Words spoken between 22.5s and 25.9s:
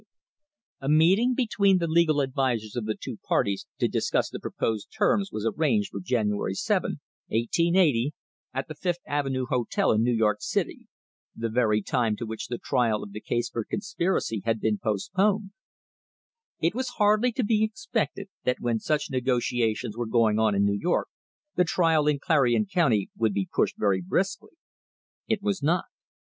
County would be pushed very briskly. It was not.